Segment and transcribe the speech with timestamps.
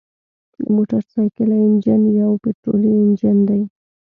[0.61, 3.61] د موټرسایکل انجن یو پطرولي انجن دی.